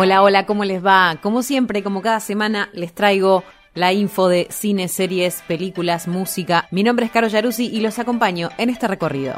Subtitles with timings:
[0.00, 1.18] Hola, hola, ¿cómo les va?
[1.20, 3.42] Como siempre, como cada semana, les traigo
[3.74, 6.68] la info de cine, series, películas, música.
[6.70, 9.34] Mi nombre es Caro Yaruzzi y los acompaño en este recorrido.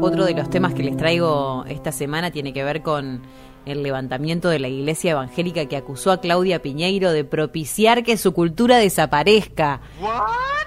[0.00, 3.22] Otro de los temas que les traigo esta semana tiene que ver con
[3.66, 8.32] el levantamiento de la iglesia evangélica que acusó a Claudia Piñeiro de propiciar que su
[8.32, 9.80] cultura desaparezca.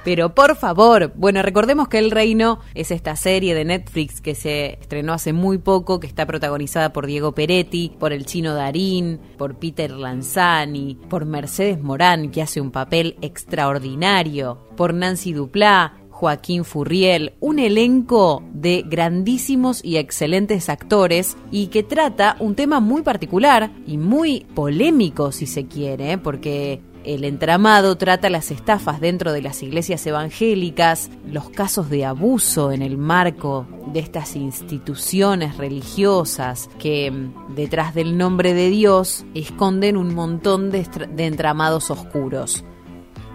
[0.03, 4.77] Pero por favor, bueno, recordemos que El Reino es esta serie de Netflix que se
[4.79, 9.57] estrenó hace muy poco, que está protagonizada por Diego Peretti, por el chino Darín, por
[9.57, 17.33] Peter Lanzani, por Mercedes Morán, que hace un papel extraordinario, por Nancy Duplá, Joaquín Furriel,
[17.41, 23.97] un elenco de grandísimos y excelentes actores y que trata un tema muy particular y
[23.97, 26.17] muy polémico si se quiere, ¿eh?
[26.17, 32.71] porque el entramado trata las estafas dentro de las iglesias evangélicas, los casos de abuso
[32.71, 39.97] en el marco de estas instituciones religiosas que mm, detrás del nombre de Dios esconden
[39.97, 42.63] un montón de, de entramados oscuros.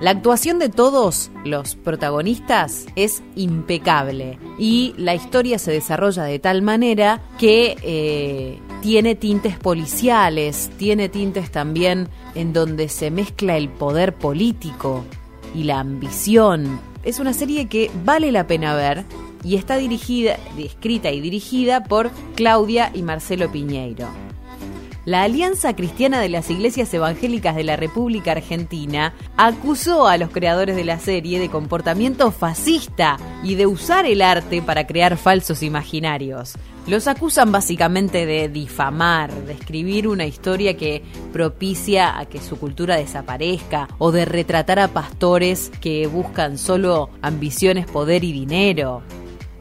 [0.00, 6.62] La actuación de todos los protagonistas es impecable y la historia se desarrolla de tal
[6.62, 14.14] manera que eh, tiene tintes policiales, tiene tintes también en donde se mezcla el poder
[14.14, 15.04] político
[15.54, 16.80] y la ambición.
[17.02, 19.04] Es una serie que vale la pena ver
[19.44, 24.29] y está dirigida, escrita y dirigida por Claudia y Marcelo Piñeiro
[25.10, 30.76] la Alianza Cristiana de las Iglesias Evangélicas de la República Argentina acusó a los creadores
[30.76, 36.54] de la serie de comportamiento fascista y de usar el arte para crear falsos imaginarios.
[36.86, 42.94] Los acusan básicamente de difamar, de escribir una historia que propicia a que su cultura
[42.94, 49.02] desaparezca o de retratar a pastores que buscan solo ambiciones, poder y dinero.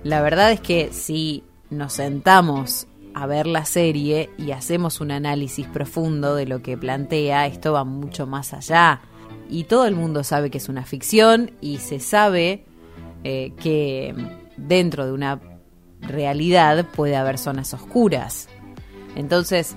[0.03, 5.67] La verdad es que si nos sentamos a ver la serie y hacemos un análisis
[5.67, 9.02] profundo de lo que plantea, esto va mucho más allá.
[9.49, 12.65] Y todo el mundo sabe que es una ficción y se sabe
[13.23, 14.14] eh, que
[14.58, 15.39] dentro de una
[16.02, 18.48] realidad puede haber zonas oscuras.
[19.15, 19.75] Entonces,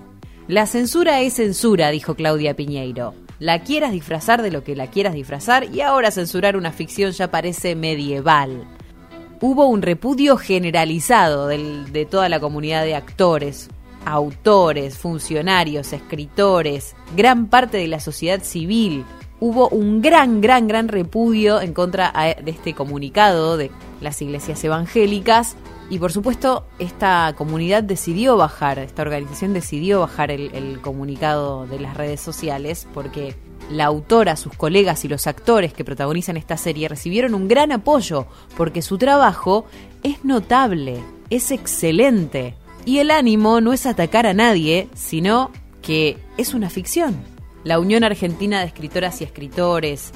[0.48, 3.15] la censura es censura, dijo Claudia Piñeiro.
[3.38, 7.31] La quieras disfrazar de lo que la quieras disfrazar y ahora censurar una ficción ya
[7.31, 8.69] parece medieval
[9.42, 13.69] hubo un repudio generalizado de toda la comunidad de actores,
[14.06, 19.04] autores, funcionarios, escritores, gran parte de la sociedad civil.
[19.41, 25.56] Hubo un gran, gran, gran repudio en contra de este comunicado de las iglesias evangélicas
[25.91, 31.80] y por supuesto esta comunidad decidió bajar, esta organización decidió bajar el, el comunicado de
[31.80, 33.34] las redes sociales porque
[33.71, 38.27] la autora, sus colegas y los actores que protagonizan esta serie recibieron un gran apoyo
[38.56, 39.67] porque su trabajo
[40.03, 42.55] es notable, es excelente.
[42.84, 47.17] Y el ánimo no es atacar a nadie, sino que es una ficción.
[47.65, 50.12] La Unión Argentina de Escritoras y Escritores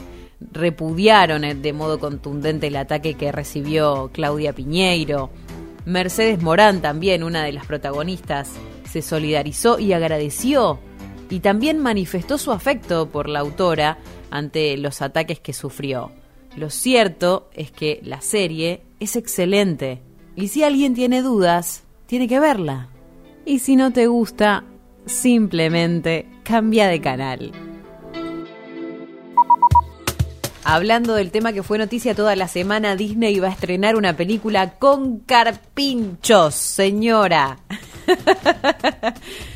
[0.52, 5.30] repudiaron de modo contundente el ataque que recibió Claudia Piñeiro.
[5.84, 8.50] Mercedes Morán, también una de las protagonistas,
[8.90, 10.80] se solidarizó y agradeció
[11.30, 13.98] y también manifestó su afecto por la autora
[14.30, 16.12] ante los ataques que sufrió.
[16.56, 20.02] Lo cierto es que la serie es excelente
[20.34, 22.88] y si alguien tiene dudas, tiene que verla.
[23.44, 24.64] Y si no te gusta,
[25.06, 27.52] simplemente cambia de canal.
[30.64, 34.78] Hablando del tema que fue noticia toda la semana, Disney va a estrenar una película
[34.78, 37.60] con carpinchos, señora.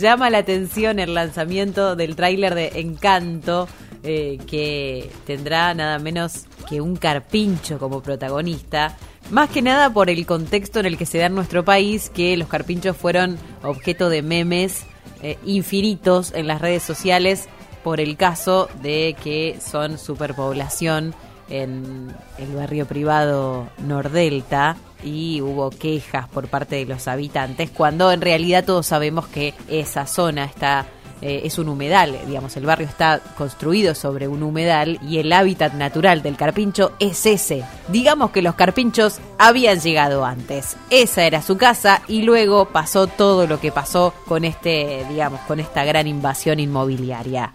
[0.00, 3.68] Llama la atención el lanzamiento del tráiler de Encanto,
[4.02, 8.96] eh, que tendrá nada menos que un carpincho como protagonista.
[9.30, 12.34] Más que nada por el contexto en el que se da en nuestro país, que
[12.38, 14.86] los carpinchos fueron objeto de memes
[15.22, 17.50] eh, infinitos en las redes sociales
[17.84, 21.14] por el caso de que son superpoblación
[21.50, 28.20] en el barrio privado Nordelta y hubo quejas por parte de los habitantes cuando en
[28.20, 30.86] realidad todos sabemos que esa zona está
[31.22, 35.74] eh, es un humedal, digamos, el barrio está construido sobre un humedal y el hábitat
[35.74, 37.62] natural del carpincho es ese.
[37.88, 40.76] Digamos que los carpinchos habían llegado antes.
[40.88, 45.60] Esa era su casa y luego pasó todo lo que pasó con este, digamos, con
[45.60, 47.52] esta gran invasión inmobiliaria.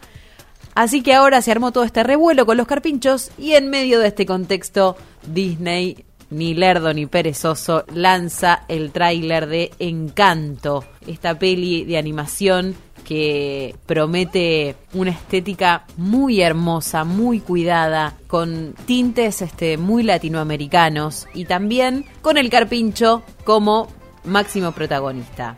[0.75, 4.09] Así que ahora se armó todo este revuelo con los carpinchos y en medio de
[4.09, 4.95] este contexto
[5.25, 13.73] Disney, ni lerdo ni perezoso, lanza el tráiler de Encanto, esta peli de animación que
[13.85, 22.37] promete una estética muy hermosa, muy cuidada, con tintes este, muy latinoamericanos y también con
[22.37, 23.87] el carpincho como
[24.25, 25.55] máximo protagonista.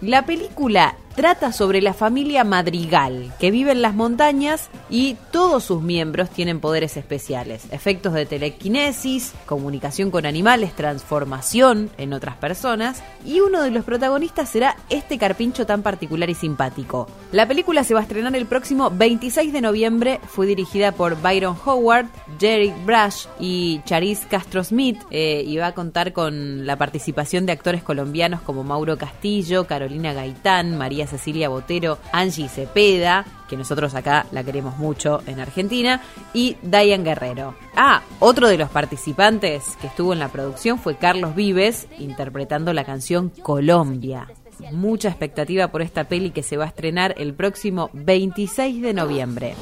[0.00, 5.82] La película trata sobre la familia Madrigal, que vive en las montañas y todos sus
[5.82, 13.40] miembros tienen poderes especiales, efectos de telequinesis, comunicación con animales, transformación en otras personas, y
[13.40, 17.06] uno de los protagonistas será este carpincho tan particular y simpático.
[17.32, 21.54] La película se va a estrenar el próximo 26 de noviembre, fue dirigida por Byron
[21.66, 22.06] Howard,
[22.38, 27.52] Jerry Brush y Charis Castro Smith, eh, y va a contar con la participación de
[27.52, 34.26] actores colombianos como Mauro Castillo, Carolina Gaitán, María Cecilia Botero, Angie Cepeda, que nosotros acá
[34.30, 36.00] la queremos mucho en Argentina,
[36.32, 37.54] y Diane Guerrero.
[37.76, 42.84] Ah, otro de los participantes que estuvo en la producción fue Carlos Vives, interpretando la
[42.84, 44.28] canción Colombia.
[44.72, 49.54] Mucha expectativa por esta peli que se va a estrenar el próximo 26 de noviembre.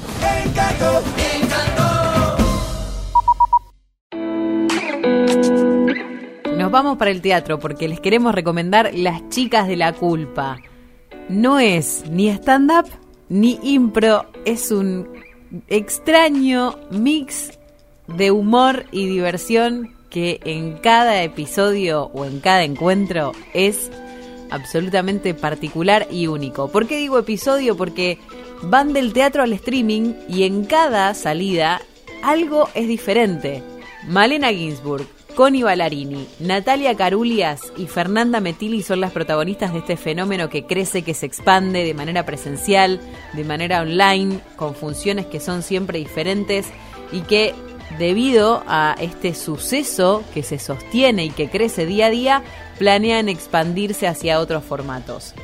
[6.57, 10.59] Nos vamos para el teatro porque les queremos recomendar Las chicas de la culpa
[11.29, 12.87] no es ni stand-up
[13.29, 15.09] ni impro, es un
[15.69, 17.59] extraño mix
[18.07, 23.91] de humor y diversión que en cada episodio o en cada encuentro es
[24.51, 26.69] absolutamente particular y único.
[26.69, 27.77] ¿Por qué digo episodio?
[27.77, 28.19] Porque
[28.63, 31.83] van del teatro al streaming y en cada salida
[32.23, 33.63] algo es diferente.
[34.07, 35.07] Malena Ginsburg,
[35.39, 41.03] Connie Ballarini, Natalia Carulias y Fernanda Metili son las protagonistas de este fenómeno que crece,
[41.03, 43.01] que se expande de manera presencial,
[43.35, 46.67] de manera online, con funciones que son siempre diferentes
[47.13, 47.55] y que
[48.01, 52.43] debido a este suceso que se sostiene y que crece día a día,
[52.77, 55.35] planean expandirse hacia otros formatos.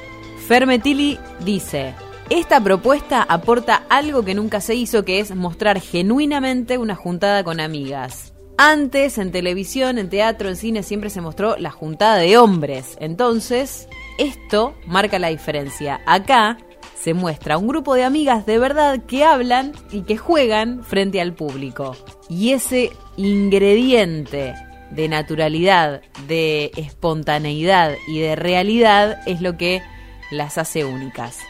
[0.49, 1.95] Fermetili dice,
[2.31, 7.61] esta propuesta aporta algo que nunca se hizo, que es mostrar genuinamente una juntada con
[7.61, 8.34] amigas.
[8.57, 12.97] Antes, en televisión, en teatro, en cine, siempre se mostró la juntada de hombres.
[13.01, 16.01] Entonces, esto marca la diferencia.
[16.07, 16.59] Acá
[16.95, 21.35] se muestra un grupo de amigas de verdad que hablan y que juegan frente al
[21.35, 21.97] público.
[22.29, 24.55] Y ese ingrediente
[24.91, 29.83] de naturalidad, de espontaneidad y de realidad es lo que
[30.31, 31.41] las hace únicas.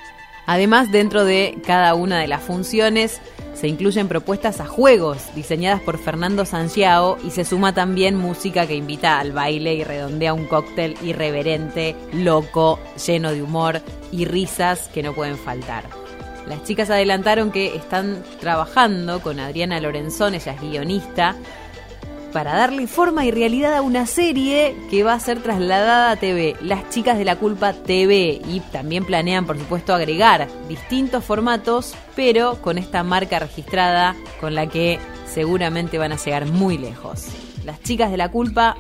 [0.47, 3.21] Además, dentro de cada una de las funciones
[3.55, 8.75] se incluyen propuestas a juegos diseñadas por Fernando Sanchiao y se suma también música que
[8.75, 13.81] invita al baile y redondea un cóctel irreverente, loco, lleno de humor
[14.13, 15.85] y risas que no pueden faltar.
[16.49, 21.37] Las chicas adelantaron que están trabajando con Adriana Lorenzón, ella es guionista,
[22.35, 26.57] para darle forma y realidad a una serie que va a ser trasladada a TV,
[26.61, 32.61] Las Chicas de la Culpa TV, y también planean, por supuesto, agregar distintos formatos, pero
[32.61, 34.99] con esta marca registrada con la que
[35.33, 37.29] seguramente van a llegar muy lejos.
[37.65, 38.77] Las Chicas de la Culpa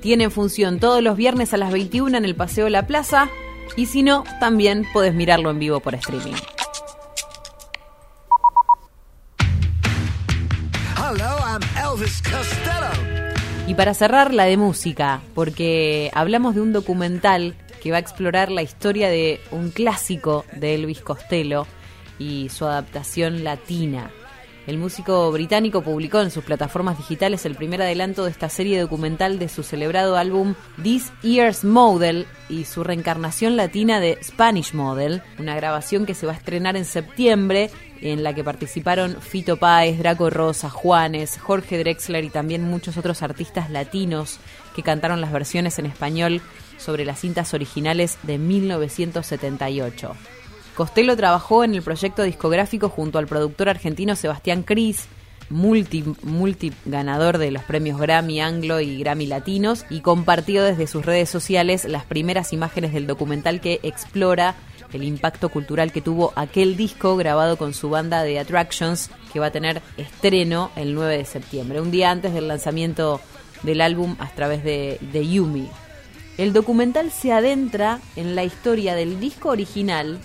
[0.00, 3.30] tienen función todos los viernes a las 21 en el Paseo la Plaza,
[3.74, 6.34] y si no, también puedes mirarlo en vivo por streaming.
[13.66, 18.50] Y para cerrar, la de música, porque hablamos de un documental que va a explorar
[18.50, 21.66] la historia de un clásico de Elvis Costello
[22.18, 24.10] y su adaptación latina.
[24.66, 29.40] El músico británico publicó en sus plataformas digitales el primer adelanto de esta serie documental
[29.40, 35.56] de su celebrado álbum This Year's Model y su reencarnación latina de Spanish Model, una
[35.56, 37.70] grabación que se va a estrenar en septiembre
[38.02, 43.22] en la que participaron Fito Páez, Draco Rosa, Juanes, Jorge Drexler y también muchos otros
[43.22, 44.38] artistas latinos
[44.76, 46.40] que cantaron las versiones en español
[46.78, 50.14] sobre las cintas originales de 1978.
[50.74, 55.06] Costello trabajó en el proyecto discográfico junto al productor argentino Sebastián Cris,
[55.50, 61.04] multi, multi ganador de los premios Grammy Anglo y Grammy Latinos, y compartió desde sus
[61.04, 64.54] redes sociales las primeras imágenes del documental que explora
[64.92, 69.46] el impacto cultural que tuvo aquel disco grabado con su banda de Attractions, que va
[69.46, 73.20] a tener estreno el 9 de septiembre, un día antes del lanzamiento
[73.62, 75.68] del álbum a través de, de Yumi.
[76.38, 80.18] El documental se adentra en la historia del disco original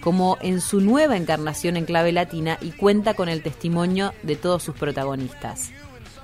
[0.00, 4.62] como en su nueva encarnación en clave latina y cuenta con el testimonio de todos
[4.62, 5.70] sus protagonistas.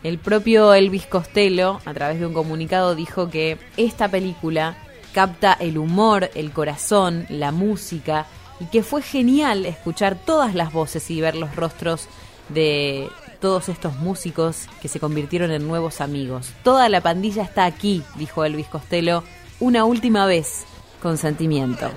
[0.02, 4.76] El propio Elvis Costello, a través de un comunicado, dijo que esta película
[5.12, 8.26] capta el humor, el corazón, la música
[8.61, 12.09] y que fue genial escuchar todas las voces y ver los rostros
[12.49, 13.09] de
[13.40, 16.52] todos estos músicos que se convirtieron en nuevos amigos.
[16.62, 19.25] Toda la pandilla está aquí, dijo Elvis Costello,
[19.59, 20.66] una última vez,
[21.00, 21.91] con sentimiento.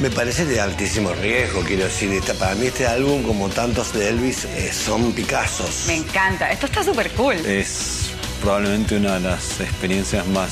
[0.00, 2.12] Me parece de altísimo riesgo, quiero decir.
[2.12, 5.84] Esta, para mí este álbum, como tantos de Elvis, eh, son Picassos.
[5.86, 6.50] Me encanta.
[6.50, 7.36] Esto está súper cool.
[7.46, 8.10] Es
[8.40, 10.50] probablemente una de las experiencias más